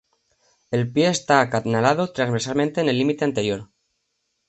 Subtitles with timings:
[0.71, 3.69] El pie está acanalado transversalmente en el límite anterior.